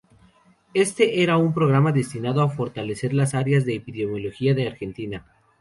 [0.73, 5.27] Éste era un programa destinado a fortalecer las áreas de Epidemiología de Argentina.